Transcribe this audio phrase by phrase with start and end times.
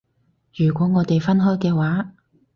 [0.55, 2.11] 如果我哋分開嘅話